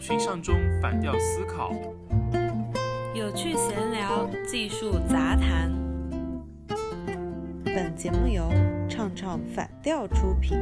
[0.00, 1.72] 群像中反调思考，
[3.14, 5.70] 有趣闲聊，技术杂谈。
[7.66, 8.50] 本节目由
[8.88, 10.56] 唱唱反调出品。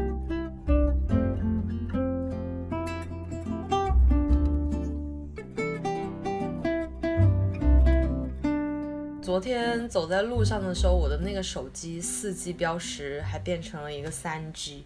[9.23, 14.85] 昨天走在路上的时候，我的那个手机四 G 标识还变成了一个三 G。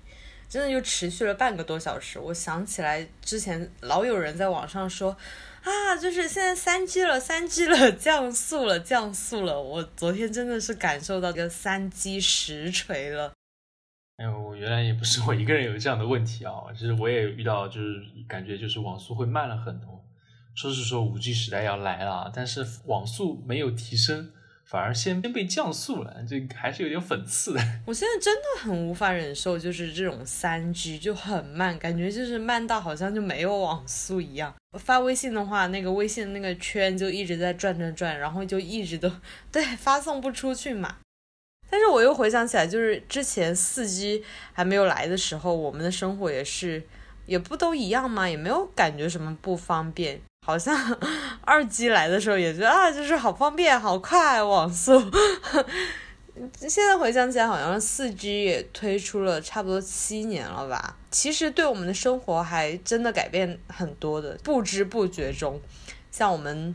[0.52, 2.18] 真的就持续了半个多小时。
[2.18, 5.16] 我想起来之前老有人在网上说，
[5.62, 9.58] 啊，就是现在三 G 了，三 G 了，降速了，降速了。
[9.58, 13.32] 我昨天真的是感受到个三 G 实锤了。
[14.18, 16.52] 哎呦，原来也不是我一个人有这样的问题啊！
[16.74, 20.04] 其实我也遇到，就是感觉就是网速会慢了很多。
[20.54, 24.30] 说是说五 G 时代要来了，但是网速没有提升。
[24.72, 27.60] 反而先先被降速了，这还是有点讽刺的。
[27.84, 34.54] 我现在真的很无法忍受，就是这种三 G 就很慢，感觉就是慢到好像就没有网速一样。
[34.78, 39.12] 发微信的话，那个微信那个圈就一直在转转转，然后就一直都
[39.50, 40.96] 对发送不出去嘛。
[41.68, 46.82] 但是我又回想起来，就是之前四 G 还没有来的时候，我们的生活也是
[47.26, 48.26] 也不都一样吗？
[48.26, 50.22] 也没有感觉什么不方便。
[50.44, 50.76] 好像
[51.42, 55.00] 二 G 来的时候也觉得啊，就是好方便、好快网速。
[56.58, 60.96] 现在回想起来，好像四 G 也推出了差不多七年了吧。
[61.12, 65.60] 其实对我们的生活还真的改变很多的，不知不觉中，
[66.10, 66.74] 像我们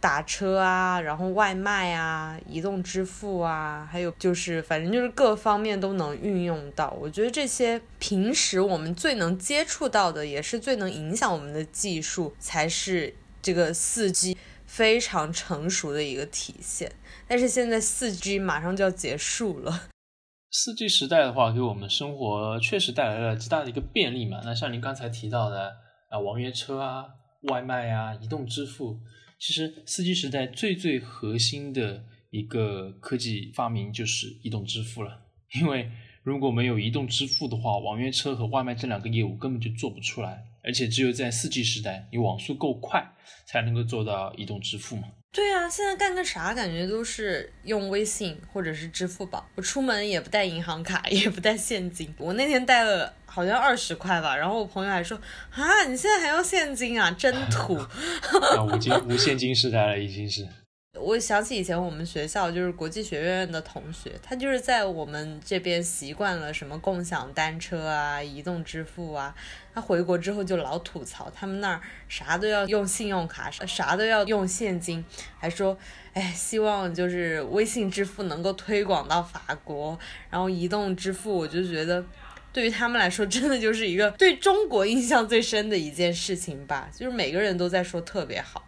[0.00, 6.90] 打车啊，然后外卖啊，移动支付啊，还有就是反正就是各方面都能运用到。
[7.00, 13.14] 我觉得这些平时我们最能接触到的，也是最能影响我们的技术，才是。
[13.40, 16.90] 这个四 G 非常成熟的一个体现，
[17.28, 19.84] 但是现在四 G 马上就要结束了。
[20.50, 24.40] 四 G 时代的话，给我们生活确实带来了极大的一个便利嘛。
[24.44, 25.72] 那像您刚才提到的
[26.10, 27.06] 啊，网约车啊、
[27.48, 28.98] 外卖啊、移动支付，
[29.38, 35.22] 其实四 G 时代最最核心的一个科技发明就是移动支付了。
[35.60, 35.90] 因为
[36.22, 40.44] 如果没有移动支付的话，网约车和外卖这两个业务根本就做不出来。
[40.64, 43.14] 而且只有在四 G 时代，你网速够快，
[43.46, 45.04] 才能够做到移动支付嘛。
[45.38, 49.48] 对啊，现在干个啥，感觉都是用微信或者是支付宝。
[49.54, 52.12] 我出门也不带银行卡， 也不带现金。
[52.18, 55.16] 我那天带了好像二十块吧，然后我朋友还说
[55.54, 57.78] 啊，你现在还要现金啊，真土。
[58.66, 60.44] 无金无现金时代了，已经是。
[61.00, 69.34] 我想起以前我们学校就是国际学院的同学，他就是在我们这边习惯了什么共享单车啊、移动支付啊，
[69.74, 75.04] 他回国之后就老吐槽，他们那儿啥都要用信用卡，啥都要用现金，
[75.38, 75.78] 还说，
[76.12, 79.98] 哎，希望就是微信支付能够推广到法国，
[80.30, 82.04] 然后移动支付，我就觉得
[82.52, 88.64] 对于他们来说，真的就是一个对中国印象最深的一件事情吧，就是每个人都在说特别好。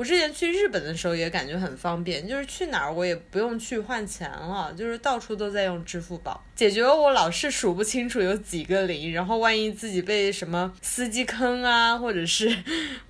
[0.00, 12.50] 我之前去日本的时候也感觉很方便，就是去哪儿我也不用去换钱了，就是到处都在用支付宝，解决我老是数不清楚有几个零，然后万一自己被什么司机坑啊，或者是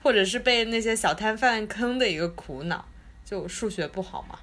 [0.03, 2.85] 或者是被那些小摊贩坑的一个苦恼，
[3.25, 4.41] 就数学不好嘛。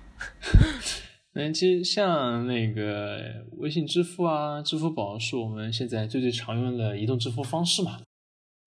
[1.33, 3.19] 嗯，其实像那个
[3.57, 7.99] 微信支付啊、支付宝是我们现在最最常用的移动支付方式嘛。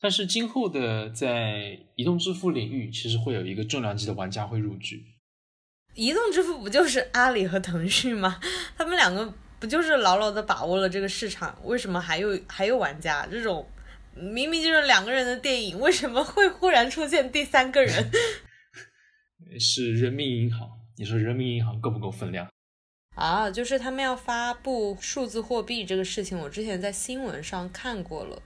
[0.00, 5.04] 但是今后的在移动支付领域，其实会有一个重量级的玩家会入局。
[5.94, 8.40] 移动支付不就是阿里和腾讯吗？
[8.76, 11.58] 他们两个不就是牢牢的把握了这个市场？
[11.64, 13.26] 为什么还有还有玩家？
[13.26, 13.68] 这种
[14.14, 18.10] 明明就是两个人的电影，为什么会忽然出现第三个人？
[19.60, 20.68] 是人民银行。
[20.96, 22.48] 你说人民银行够不够分量？
[23.16, 28.40] 啊，就是他们要发布数字货币这个事情，我之前在新闻上看过了。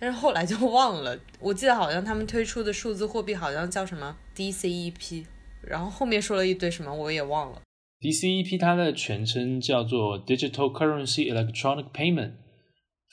[0.00, 5.24] 但是后来就忘了，我记得好像他们推出的数字货币好像叫什么 DCEP，
[5.62, 7.62] 然后后面说了一堆什么我也忘了。
[8.00, 12.32] DCEP 它的全称叫做 Digital Currency Electronic Payment，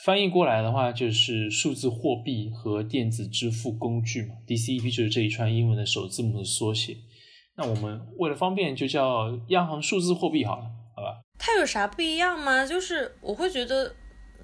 [0.04, 4.36] 翻译过来的话就是数字货币和电子支付工具嘛。
[4.48, 6.98] DCEP 就是这一串英文的首字母的缩写。
[7.56, 10.64] 那我们为了方便就叫央行数字货币好了，
[10.96, 11.22] 好吧？
[11.38, 12.66] 它有啥不一样吗？
[12.66, 13.96] 就是我会觉得。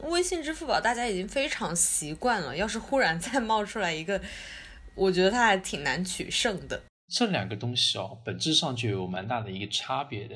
[0.04, 2.56] 微信、支付宝，大家已经非常习惯了。
[2.56, 4.22] 要是忽然再冒出来一个，
[4.96, 6.82] 我觉得它还挺难取胜的。
[7.10, 10.36] 这两个东西哦，本质上就有蛮大的一个差别的。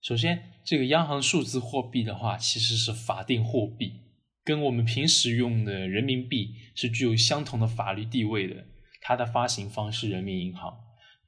[0.00, 4.00] 首先，这个央行数字货币的话，其实是法定货币，
[4.44, 8.64] 跟我们平时用的人民币是具有相同的法律地位的。
[9.00, 10.78] 它的发行方是人民银行，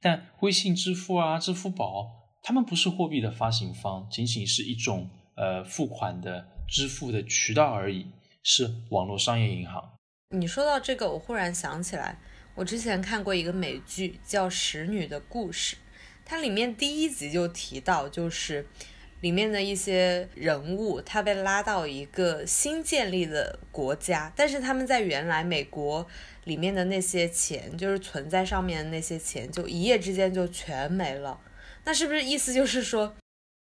[0.01, 2.07] 但微信支付啊、支付宝，
[2.41, 6.47] 他们不是货币的发行方，仅仅是一种呃付款的。
[6.67, 8.07] 支付的渠道而已，
[8.43, 9.97] 是网络商业银行。
[10.29, 12.19] 你说到这个，我忽然想起来，
[12.55, 15.75] 我之前看过一个美剧叫《使女的故事》，
[16.25, 18.67] 它里面第一集就提到，就是
[19.21, 26.05] 里面的一些人物，他被拉到一个新建立的国家，但是他们在原来美国
[26.43, 31.39] 里面的那些钱，就是存在上面的那些钱，就一夜之间就全没了。
[31.85, 33.15] 那是不是意思就是说，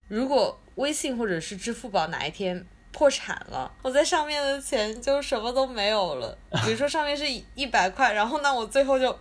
[0.08, 2.66] 如果微信或者是支付宝哪一天
[2.98, 6.36] 破产了，我在上面的钱就什么都没有了？
[6.64, 7.24] 比如说上面是
[7.54, 9.16] 一百块，然后那我最后就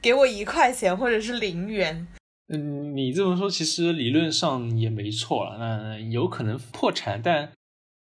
[0.00, 2.08] 给我一块钱或者是零元。
[2.48, 5.58] 嗯，你这么说其实理论上也没错了。
[5.58, 7.52] 那有可能破产，但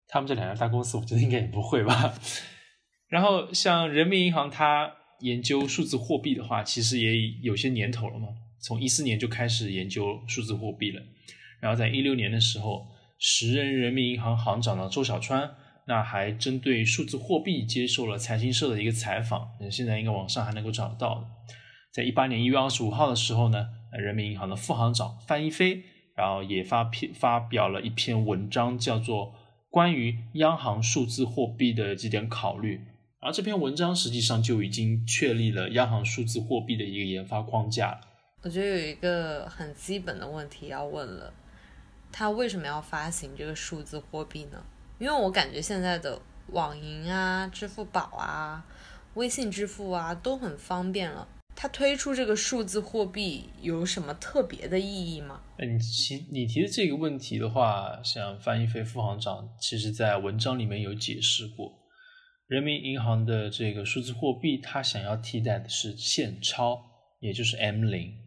[0.08, 2.14] 他们这两家大公司，我觉得应该也不会吧。
[3.10, 8.30] 然后像人民银行，它研究数字货币的话，其实也有些年头了嘛。
[8.62, 11.02] 从一四年就开始研究数字货币了。
[11.60, 12.88] 然后在一六年的时候，
[13.24, 15.52] 时任人民银行行长的周小川，
[15.86, 19.52] 那还针对数字货币接受了财经社的一个采访。
[19.60, 21.24] 那现在应该网上还能够找到。
[21.94, 25.84] 在一八年一月二十五号的时候呢，人民银行的副行长范一飞，
[26.16, 29.28] 然后也发篇发表了一篇文章，叫做
[29.70, 32.78] 《关于央行数字货币的几点考虑》。
[33.20, 38.02] 而这篇文章实际上就已经确立了央行数字货币的一个研发框架。
[38.42, 41.32] 我觉得有一个很基本的问题要问了，
[42.12, 44.64] 他为什么要发行这个数字货币呢？
[45.00, 48.66] 因为我感觉现在的网银啊、支付宝啊、
[49.16, 55.42] 微信支付啊都很方便了，他推出这个数字货币有什么特别的意义吗？
[55.58, 61.72] 嗯，其你提的这个问题的话，像范一飞副行长其实在文章里面有解释过，
[62.48, 66.82] 人民银行的这个数字货币，它想要替代的是现钞，
[67.20, 68.18] 也就是 M 零。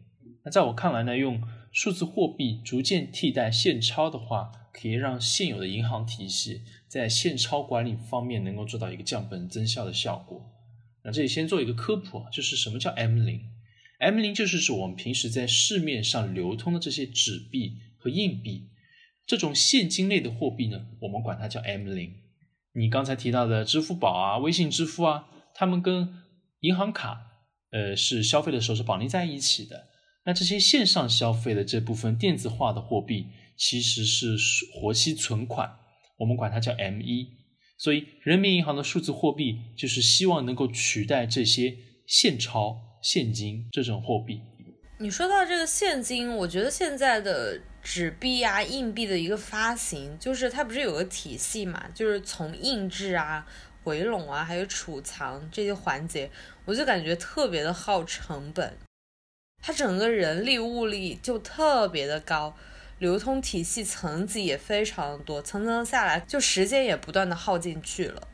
[0.43, 1.41] 那在我看来呢，用
[1.75, 10.41] 数字货币逐渐替代现钞的话，可以让现有的银行体系在现钞管理方面能够做到一个降本增效的效果。
[11.03, 13.41] 那这里先做一个科普，就是什么叫 M 零
[13.99, 18.69] ？M 零就是指我们平时在市面上流通的这些纸币和硬币，
[19.27, 22.13] 这种现金类的货币呢，我们管它叫 M 零。
[22.71, 26.23] 你刚才提到的支付宝啊、微信支付啊，它们跟
[26.61, 27.19] 银行卡，
[27.71, 29.89] 呃，是消费的时候是绑定在一起的。
[30.25, 34.35] 那这些线上消费的这部分电子化的货币，其实是
[34.73, 35.77] 活期存款，
[36.17, 37.29] 我们管它叫 M 一。
[37.77, 41.75] 所以，人民银行的数字货币就是希望能够取代这些
[42.07, 44.41] 现钞、现金这种货币。
[44.97, 51.85] 你说到这个现金，我觉得现在的纸币啊、硬币的一个发行，就是它不是有个体系嘛？
[51.93, 53.45] 就是从印制啊、
[53.83, 56.31] 回笼啊，还有储藏这些环节，
[56.63, 58.75] 我就感觉特别的耗成本。
[59.67, 62.55] 它整个人力物力就特别的高，
[62.99, 68.27] 流通体系层级也非常多，层层下来就时间也不断的耗进去了。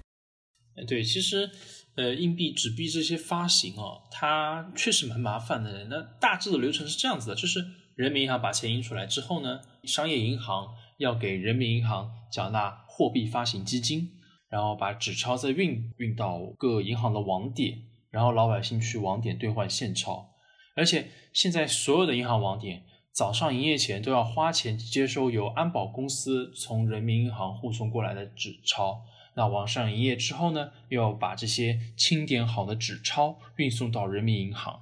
[0.76, 1.50] 哎，对，其实
[1.96, 5.86] 呃，硬币、纸币这些发行哦，它确实蛮麻烦的。
[5.86, 14.20] 那大致的流程是这样子的，就是人民银行把钱印出来之后呢，商业银行要给人民银行缴纳货币发行基金，
[14.50, 20.28] 然后把纸钞再运运到各银行的网点，然后老百姓去网点兑换现钞。
[20.76, 29.04] 而且现在所有的银行网点早上营业前都要花钱接收由安保公司从人民银行护送过来的纸钞。
[29.36, 34.82] 那网上营业之后呢，又要把这些清点好的纸钞运送到人民银行。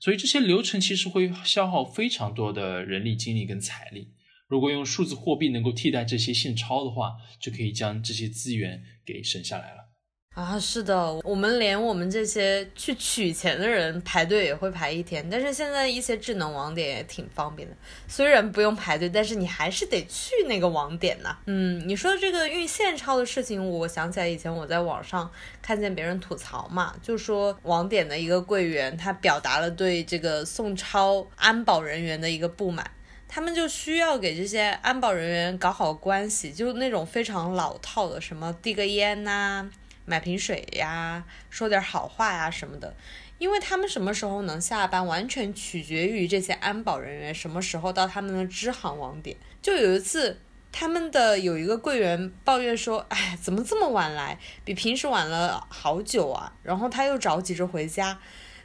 [0.00, 4.12] 所以这些流程其实会消耗非常多的人力、精力跟财力。
[4.46, 9.87] 如果用数字货币能够替代这些现钞的话，就可以将这些资源给省下来了。
[10.34, 15.28] 啊，是的，我们连我们这些去取钱的人排队也会排一天。
[15.28, 17.74] 但是现在一些智能网点也挺方便的，
[18.06, 21.36] 虽然不用排队，但是你还是得去那个网点呐。
[21.46, 25.28] 嗯，你说这个运现钞的事情，我想起来以前我在网上
[25.60, 32.88] 看见别人吐槽嘛，就说网点的一个柜员他表达了对这个送钞安保人员的一个不满，
[33.26, 39.68] 他们就需要给这些安保人员搞好关系，就那种非常老套的，什么递个烟呐。
[40.08, 42.94] 买瓶水呀，说点好话呀什么的，
[43.36, 49.36] 因为他们什么时候能下班，完全取决于这些安保人员什么时候到他们的支行网点。
[49.60, 50.40] 就有一次，
[50.72, 58.18] 他们的有一个柜员抱怨说：“哎，怎么这么晚来，比平时晚了好久啊！”然后他又着急着回家，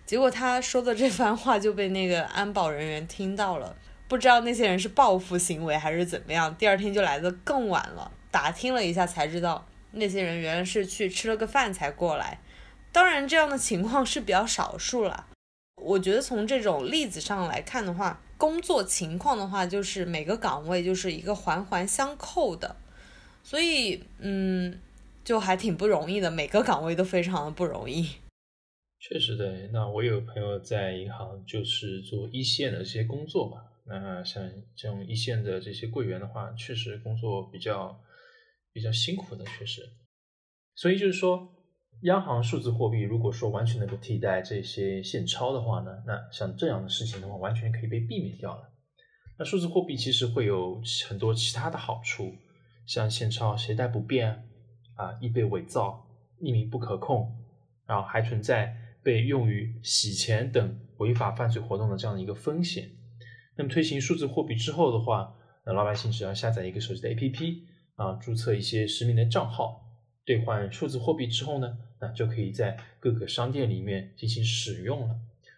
[0.05, 3.75] 结果他说的这番话就被那个安保人员听到了，
[4.07, 8.09] 不知道那些人是报复行为还是怎么样，第二天就来的更晚了。
[8.31, 9.67] 打听了一下才知道。
[9.93, 12.39] 那些人原来是去吃了个饭才过来，
[12.91, 15.27] 当然这样的情况是比较少数了。
[15.81, 22.75] 我觉得从这种例子上来看的话，工作情况的话，就是每个岗位就是一个环环相扣的，
[23.43, 24.79] 所以嗯，
[25.23, 28.07] 就还挺不容易的，每个岗位都非常的不容易。
[28.99, 37.99] 确实对，那我有朋友在银行就是做一线的这些工作嘛，那像这种一线的这些柜员的话，确实工作比较
[38.73, 39.81] 比较辛苦的，确实。
[40.75, 41.53] 所以就是说，
[42.01, 48.69] 央行数字货币如果说完全能够替代这些现钞的话呢，那像这样的事情的话，完全可以被避免掉了。
[49.37, 52.33] 那数字货币其实会有很多其他的好处，
[52.85, 54.49] 像现钞携带不便
[54.95, 56.05] 啊，易被伪造、
[56.41, 57.33] 匿名不可控，
[57.85, 58.79] 然后还存在。
[59.03, 62.89] 被用于洗钱等违法犯罪活动的这样的一个风险。
[63.57, 67.63] 那么推行数字货币之后的话，那老百姓只要下载一个手机的 APP
[67.95, 69.85] 啊，注册一些实名的账号，
[70.25, 75.15] 兑换数字货币之后呢，那就可以在各个商店里面进行使用了。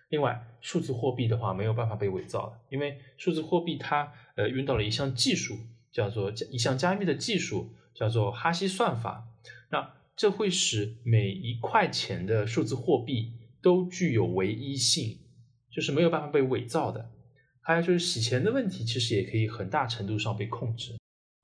[0.09, 5.57] 另外，数字货币的话没有办法被伪造的，因为数字货币它呃用到了一项技术，
[5.91, 9.27] 叫做一项加密的技术，叫做哈希算法。
[9.71, 15.19] 那这会使每一块钱的数字货币都具有唯一性，
[15.71, 17.11] 就是没有办法被伪造的。
[17.61, 20.95] 还有就是洗钱的问题，其实也可以很大程度上被控制。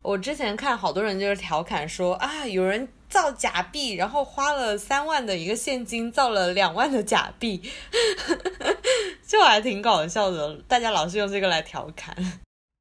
[0.03, 7.61] 我之前看好多人就是调侃说啊，有人造假币，然后花了三万的一个现金造了两万的假币，
[9.27, 10.55] 就还挺搞笑的。
[10.67, 12.15] 大家老是用这个来调侃。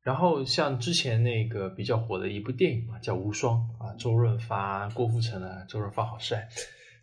[0.02, 6.48] 然后像之前那个比较火的一部电影嘛，叫《无双》啊，周润发、郭富城啊，周润发好帅。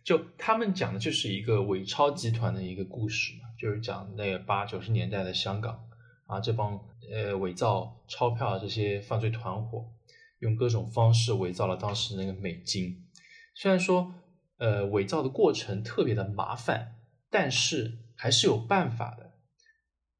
[0.02, 5.78] 就他们讲的就是一个伪钞集团的一个故事嘛，就是讲那八九十年代的香港
[6.26, 6.80] 啊，这帮
[7.12, 9.84] 呃伪造钞票这些犯罪团伙，
[10.40, 13.06] 用各种方式伪造了当时那个美金。
[13.54, 14.14] 虽然说
[14.58, 16.96] 呃伪造的过程特别的麻烦，
[17.30, 19.32] 但是还是有办法的。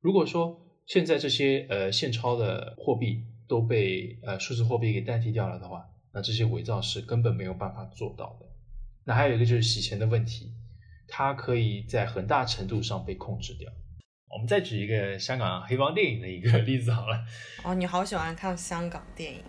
[0.00, 8.46] 如果说现在这些呃现钞的货币都被呃数字货币给代替掉了的话，那这些伪造是根本没有办法做到的。
[9.04, 10.52] 那还有一个就是洗钱的问题，
[11.06, 13.70] 它可以在很大程度上被控制掉。
[14.30, 17.24] 我们再举一个香港黑帮电影的一个 例子好了。
[17.64, 19.42] 哦，你好喜欢看香港电影？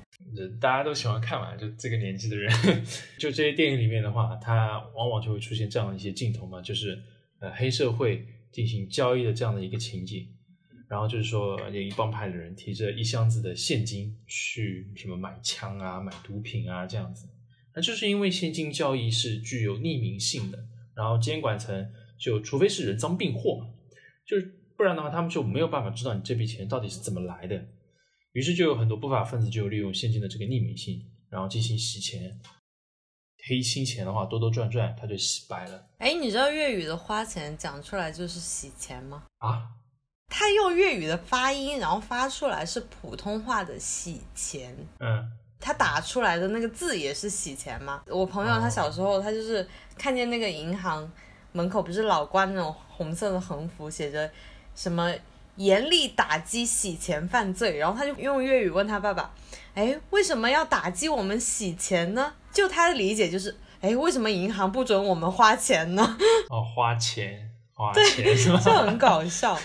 [0.60, 2.52] 大家都喜欢看嘛，就这个年纪的人，
[3.18, 7.02] 就这些电影里面的话，它往往就会出现这样的一些镜头嘛，就是
[7.40, 10.28] 呃黑社会进行交易的这样的一个情景。
[10.88, 17.30] 然后就是说，有一帮派的人提着一箱子的现金去什么买枪啊、买毒品啊这样子。
[17.76, 23.68] 那就是因为现金交易是具有匿名性的，然后监管层就除非是人赃并获嘛，
[24.26, 27.68] 就是不然的话，他们就没有办法知道你这笔钱到底是怎么来的。
[28.34, 32.40] 于是就有很多不法分子就利用现金的这个匿名性，然后进行洗钱。
[33.48, 35.88] 黑心钱的话，兜兜转转他就洗白了。
[35.98, 39.24] 哎，你知道粤语的花钱讲出来就是洗钱吗？
[39.38, 39.64] 啊？
[40.28, 44.76] 他用粤语的发音，然后发出来是普通话的洗钱。
[45.00, 48.04] 嗯，他打出来的那个字也是洗钱吗？
[48.08, 49.68] 我朋友他小时候，他就是
[49.98, 51.10] 看见那个银行
[51.54, 54.30] 门口不是老挂那种红色的横幅，写着
[54.76, 55.12] 什么
[55.60, 59.34] 严厉打击洗钱犯罪，然后他就用粤语问他爸爸
[59.76, 66.18] ：“哎，为什么要打击我们洗钱呢？”就他的理解就是：“哎，为什么银行不准我们花钱呢？”
[66.50, 68.60] 哦，花钱，花钱是吧？
[68.64, 69.60] 就很搞笑。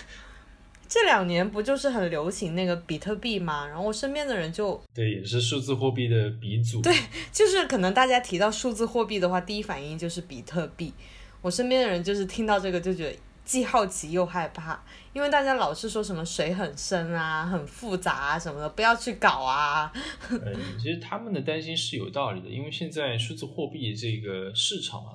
[0.87, 3.65] 这两年不就是很流行那个比特币吗？
[3.65, 6.81] 然后我身边的人就对，也是数字货币的鼻祖。
[6.81, 6.93] 对，
[7.31, 10.93] 就是可能大家提到数字货币的话，第一反应就是比特币。
[11.41, 14.83] 我身边的人就是听到这个就觉得既好奇又害怕，
[15.13, 19.93] 因为大家老是说什么水很深啊、很复杂啊什么的，不要去搞啊。
[20.29, 20.39] 嗯，
[20.81, 25.13] 其实他们的担心是有道理的，因为现在数字货币这个市场啊，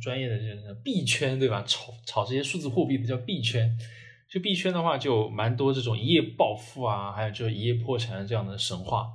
[0.00, 1.64] 专业的这个币圈对吧？
[1.66, 3.76] 炒炒这些数字货币的叫币圈。
[4.30, 9.06] 就币圈的话，就蛮多这种一夜暴富啊，还有就是一夜破产的这样的神话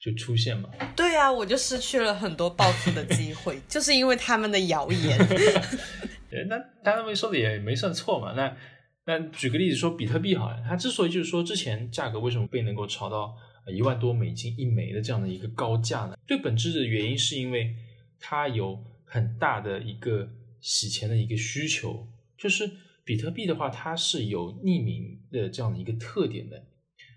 [0.00, 0.70] 就出现嘛。
[0.96, 5.18] 对啊，我就失去了很多暴富的机会，就是因为他们的谣言。
[6.48, 8.32] 那他们说的也没算错嘛。
[8.32, 8.56] 那
[9.04, 13.34] 那举个例子说，比特币好了，它之所以就是说之前价格为什么被能够炒到
[13.72, 16.16] 一万多美金一枚的这样的一个高价呢？
[16.26, 17.74] 最本质的原因是因为
[18.18, 20.28] 它有很大的一个
[20.60, 22.70] 洗钱的一个需求，就是。
[23.04, 26.64] 比特币的话，它是有匿名的这样的一个特点的。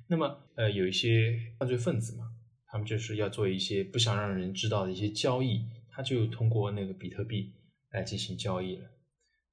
[0.09, 2.23] 那么，呃，有一些犯罪分子嘛，
[2.65, 7.53] 他们就是要做一些不想让人知道的一些交易，他就通过那个比特币
[7.91, 8.83] 来进行交易了。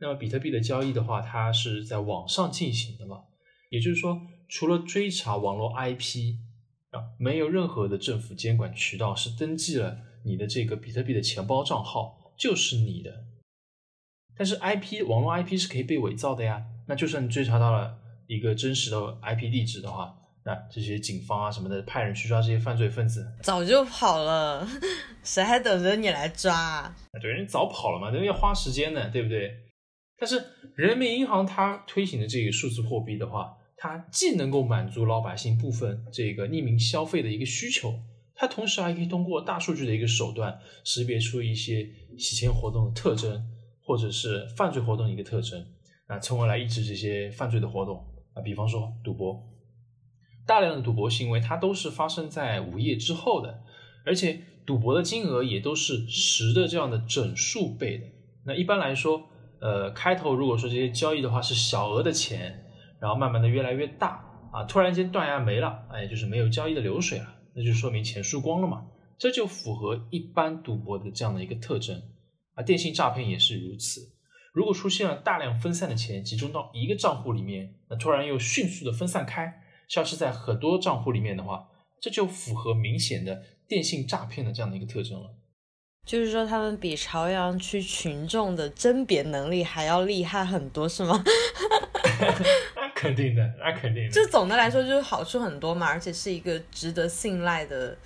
[0.02, 3.20] 那么，比特币的交易的话，它是在网上进行的嘛，
[3.70, 6.34] 也就是说，除了追查网络 IP
[6.90, 13.26] 啊，没有任何的政府监管渠道是登记了你的这个比特币的钱包账号就是你的。
[14.36, 20.12] 但是 IP 网络 IP 是可以被伪造的呀，那就算你追查到了一个真实的 IP 地址的话，
[20.44, 24.66] 那这些警方啊什么的派人去抓这些犯罪分子，早就跑了，
[25.22, 26.92] 谁还等着你来抓？
[27.22, 29.56] 对，人早跑了嘛，人要花时间呢，对不对？
[30.22, 30.40] 但是
[30.76, 37.98] 人民银行它推行的这个数字货币的话，它既能够满足老百姓部分这个匿名消费的一个需求，
[38.36, 43.44] 它同时还可以通过大数据的一个手段识别出一些洗钱活动的特征，
[43.82, 45.66] 或者是犯罪活动的一个特征，
[46.06, 47.96] 啊，从而来抑制这些犯罪的活动
[48.34, 49.42] 啊，比方说赌博，
[50.46, 53.64] 大量的赌博行为它都是发生在午夜之后的，
[54.06, 58.06] 而且赌博的金额也都是十的这样的整数倍的。
[58.44, 59.28] 那一般来说，
[59.62, 62.58] 呃，开头如果说这些交易的话是小额的钱。
[63.00, 68.86] 然后慢慢的越来越大啊，突然间断崖没了，哎，就是没有交易的流水了，那就说明钱输光了嘛，
[69.18, 72.00] 这就符合一般赌博的这样的一个特征
[72.54, 72.62] 啊。
[72.62, 74.12] 电信诈骗也是如此，
[74.54, 79.52] 如果出现了大量分散的钱集中到一个账户里面，那突然又迅速的分散开，
[79.88, 81.66] 消失在很多账户里面的话，
[82.00, 85.34] 这就符合明显的电信诈骗的这样的一个特征了。
[86.06, 91.22] 就是说，他们比朝阳区群众的甄别能力还要厉害很多，是吗？
[92.76, 94.10] 那肯定的，那肯定的。
[94.10, 97.96] 就总的来说，就是好处很多嘛，而且是一个值得信赖的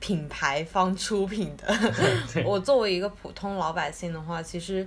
[0.00, 1.72] 品牌方出品的。
[2.44, 4.86] 我作为一个普通老百姓的话，其实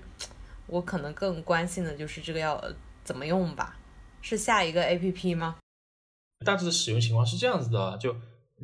[0.68, 2.62] 我可能更关心的就是这个要
[3.04, 3.78] 怎么用吧？
[4.22, 5.56] 是下一个 APP 吗？
[6.46, 8.16] 大致的使用情况是这样子的，就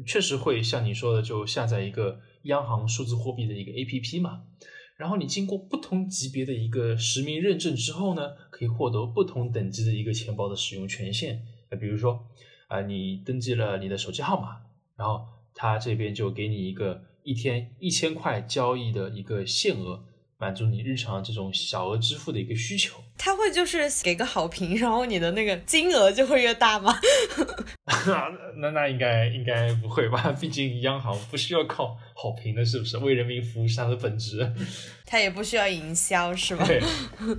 [0.05, 4.43] 确实会像你说的，就下载一个央行数字货币的一个 APP 嘛。
[4.97, 11.45] 然后你经过不同级别的一个实名认证之后呢，可以获得不同等级的一个钱包的使用权限。
[11.69, 12.25] 那比如说，
[12.67, 14.61] 啊，你登记了你的手机号码，
[14.95, 20.05] 然后他这边就给你一个一天一千块交易的一个限额。
[20.37, 26.93] 满足你日常这种小额支付的一个需求，他会就是给个好评，然后你的那个金额就会越大吗？
[28.57, 30.31] 那那应该应该不会吧？
[30.39, 32.97] 毕竟央行不需要靠好评的，是不是？
[32.97, 34.51] 为人民服务是它的本质。
[35.05, 36.65] 它也不需要营销，是吧？
[36.65, 36.81] 对。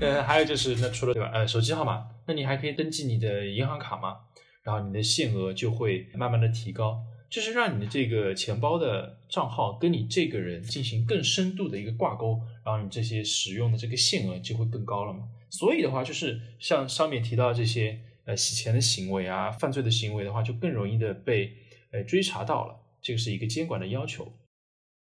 [0.00, 1.30] 呃，还有就是，那除了对吧？
[1.34, 4.16] 呃，手机号码，那你还可以登记你的银行卡嘛？
[4.62, 6.98] 然后你的限额就会慢慢的提高。
[7.28, 15.28] 就是让你的这个钱包的账号跟你这个人进行更深度的一个挂钩，然后你这些使用的这个限额就会更高了嘛。
[15.50, 21.52] 所以的话，就是像上面提到这些呃洗钱的行为啊、犯罪的行为的话，就更容易的被
[21.90, 22.76] 呃追查到了。
[23.02, 24.32] 这个是一个监管的要求。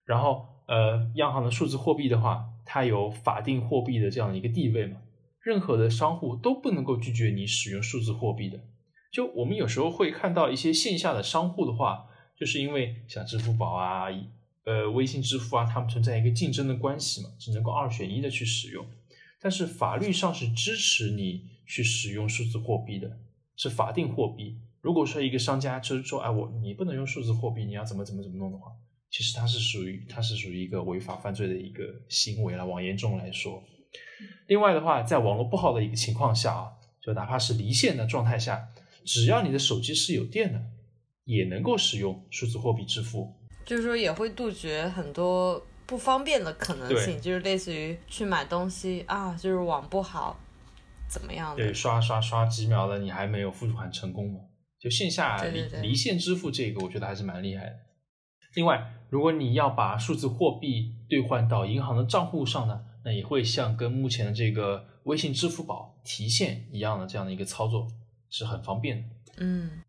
[0.06, 5.02] 然后呃，央行的数字货币的话，它有法定货币的这样的一个地位嘛，
[5.42, 8.62] 任何的商户都不能够拒绝你使用数字货币的。
[9.12, 12.10] 就我们有时候会看到一些线下的商户的话。
[12.44, 14.08] 就是因为像支付宝啊、
[14.66, 18.86] 呃微信支付啊，它们存在一个竞争的关系嘛，只能够二选一的去使用。
[19.40, 23.18] 但是法律上是支持你去使用数字货币的，
[23.56, 24.58] 是法定货币。
[24.82, 28.74] 如果说一个商家就是说，哎，我你不能用数字货币，你要怎么怎么怎么弄的话，
[29.10, 32.66] 其实它是属于它是属于一个违法犯罪的一个行为了。
[32.66, 33.64] 往严重来说，
[34.48, 38.68] 另外的话，在网络不好的一个情况下啊，就哪怕是离线的状态下，
[39.06, 40.62] 只要你的手机是有电的。
[41.26, 43.34] 也能够使用数字货币支付，
[43.66, 50.38] 就是说也会杜绝很多不方便的可能性，就是类似于去买东西啊，就是网不好，
[51.10, 51.64] 怎么样的？
[51.64, 54.40] 对，刷刷刷几秒的，你还没有付款成功嘛？
[54.80, 57.76] 就线下离离线支付这个，我觉得还是蛮厉害的。
[58.56, 67.88] 另外，如果你要把数字货币兑换到银行的账户上呢，那也会像跟目前的这个微信、支付宝提现一样的这样的一个操作，
[68.30, 69.06] 是很方便的。
[69.38, 69.82] 嗯。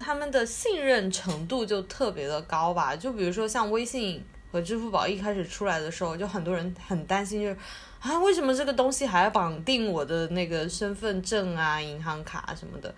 [0.00, 7.56] 他们的信任程度就特别的高吧，就比如说像微信和支付宝一开始出来的时候，就很多人很担心，就是
[8.00, 12.92] 啊，为什么这个东西还要绑定我的那个身份证啊、银行卡什么的？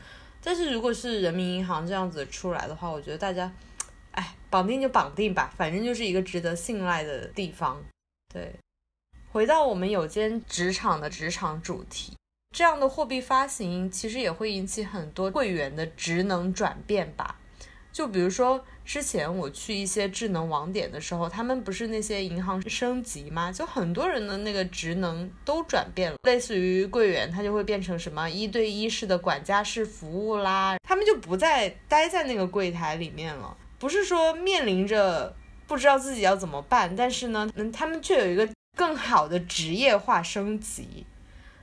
[0.45, 3.53] 但是如果是人民银行这样子出来的话，我觉得大家，
[4.13, 7.83] 哎，绑定就绑定吧，反正就是一个值得信赖的地方。
[8.33, 8.55] 对，
[9.31, 12.15] 回到我们有间职场的职场主题。
[12.53, 17.39] 这样的货币发行其实也会引起很多会员的职能转变吧。
[17.91, 23.53] 就比如说之前我去一些智能网点的时候，他们不是那些银行升级吗？
[23.53, 33.55] 就很多人的那个职能都转变了，类似于柜员，他就会变成什么一对一式的管家式服务啦，他们就不再待在那个柜台里面了。
[33.79, 35.37] 不是说面临着
[35.67, 41.07] 不知道自己要怎么办，但是呢，嗯，他们却有一个更好的职业化升级，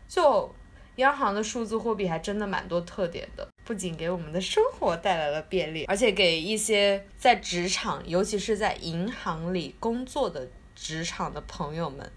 [0.07, 0.53] 就。
[0.99, 12.11] 央行的数字货币还真的蛮多特点的，不仅给我们的生活带来了便利，而且给一些在职场，尤其是在银行里工作的职场的朋友们，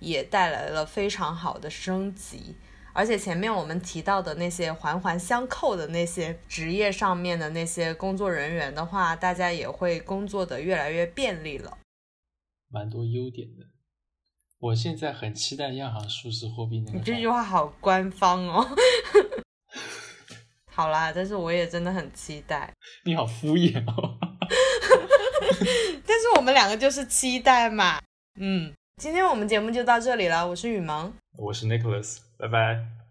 [0.00, 2.56] 也带来了非常好的升级。
[2.94, 11.78] 而且前面我们提到的那些环环相扣的那些职业上面的那些工作人员的话，大家也会工作的越来越便利了，
[12.68, 13.66] 蛮多优点的。
[14.62, 16.98] 我现在很期待央行数字货币那个。
[16.98, 18.64] 你这句话好官方哦。
[20.70, 22.72] 好啦，但是我也真的很期待。
[23.02, 24.16] 你好敷衍哦。
[26.06, 28.00] 但是我们两个就是期待嘛。
[28.38, 28.72] 嗯，
[29.02, 30.46] 今天我们节目就到这里了。
[30.46, 33.01] 我是雨萌，我是 Nicholas，拜拜。